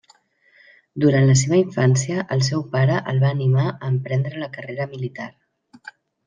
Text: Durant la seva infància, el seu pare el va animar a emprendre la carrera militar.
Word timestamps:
Durant 1.01 1.27
la 1.31 1.35
seva 1.41 1.59
infància, 1.63 2.23
el 2.37 2.41
seu 2.47 2.63
pare 2.77 2.95
el 3.13 3.21
va 3.25 3.31
animar 3.35 3.67
a 3.75 3.91
emprendre 3.93 4.43
la 4.45 4.49
carrera 4.57 4.89
militar. 4.97 5.29